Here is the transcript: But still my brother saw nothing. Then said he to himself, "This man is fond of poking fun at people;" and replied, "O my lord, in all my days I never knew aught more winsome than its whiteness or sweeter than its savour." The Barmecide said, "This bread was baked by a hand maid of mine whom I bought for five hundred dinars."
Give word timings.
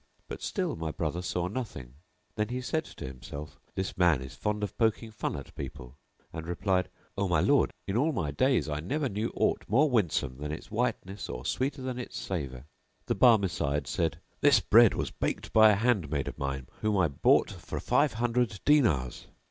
But 0.27 0.41
still 0.41 0.75
my 0.75 0.89
brother 0.89 1.21
saw 1.21 1.47
nothing. 1.47 1.93
Then 2.33 2.47
said 2.63 2.87
he 2.87 2.95
to 2.95 3.05
himself, 3.05 3.59
"This 3.75 3.95
man 3.99 4.19
is 4.23 4.33
fond 4.33 4.63
of 4.63 4.75
poking 4.75 5.11
fun 5.11 5.35
at 5.35 5.53
people;" 5.53 5.95
and 6.33 6.47
replied, 6.47 6.89
"O 7.19 7.27
my 7.27 7.39
lord, 7.39 7.71
in 7.85 7.95
all 7.95 8.11
my 8.11 8.31
days 8.31 8.67
I 8.67 8.79
never 8.79 9.07
knew 9.07 9.31
aught 9.35 9.63
more 9.67 9.91
winsome 9.91 10.37
than 10.39 10.51
its 10.51 10.71
whiteness 10.71 11.29
or 11.29 11.45
sweeter 11.45 11.83
than 11.83 11.99
its 11.99 12.17
savour." 12.17 12.65
The 13.05 13.13
Barmecide 13.15 13.85
said, 13.85 14.19
"This 14.39 14.59
bread 14.59 14.95
was 14.95 15.11
baked 15.11 15.53
by 15.53 15.69
a 15.69 15.75
hand 15.75 16.09
maid 16.09 16.27
of 16.27 16.39
mine 16.39 16.67
whom 16.79 16.97
I 16.97 17.07
bought 17.07 17.51
for 17.51 17.79
five 17.79 18.13
hundred 18.13 18.59
dinars." 18.65 19.27